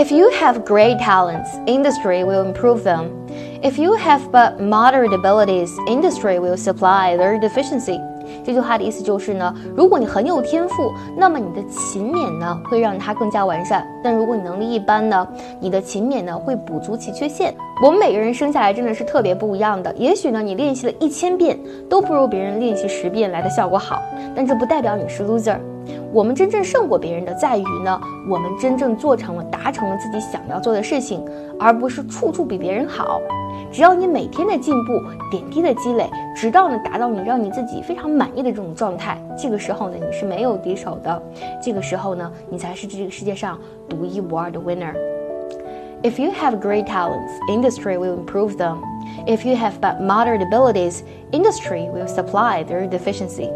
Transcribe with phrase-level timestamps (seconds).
[0.00, 3.10] If you have great talents, industry will improve them.
[3.62, 8.00] If you have but moderate abilities, industry will supply their deficiency.
[8.42, 15.28] 这句话的意思就是呢，如果你很有天赋，那么你的勤勉呢会让它更加完善；但如果你能力一般呢，
[15.60, 17.54] 你的勤勉呢会补足其缺陷。
[17.84, 21.58] 我们每个人生下来真的是特别不一样的，也许呢你练习了一千遍
[21.90, 24.00] 都不如别人练习十遍来的效果好，
[24.34, 25.58] 但这不代表你是 loser。
[26.12, 31.24] 我们真正胜过别人的，在于呢，我们真正做成了、达成了自己想要做的事情，
[31.58, 33.20] 而不是处处比别人好。
[33.70, 41.22] 只要你每天的进步、点滴的积累，直到呢达到你让你自己非常满意的这种状态，这个时候呢，你是没有敌手的。
[41.62, 43.56] 这个时候呢，你才是这个世界上
[43.88, 44.92] 独一无二的 winner。
[46.02, 48.78] If you have great talents, industry will improve them.
[49.26, 53.50] If you have but moderate abilities, industry will supply their deficiency.